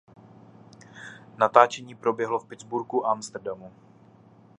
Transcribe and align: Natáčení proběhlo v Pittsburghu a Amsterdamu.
Natáčení 1.37 1.95
proběhlo 1.95 2.39
v 2.39 2.45
Pittsburghu 2.47 3.05
a 3.05 3.11
Amsterdamu. 3.11 3.71